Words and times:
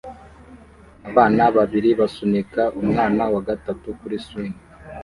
Abana 1.09 1.43
babiri 1.55 1.89
basunika 1.99 2.61
umwana 2.81 3.23
wa 3.33 3.41
gatatu 3.47 3.87
kuri 3.99 4.17
swing 4.25 4.55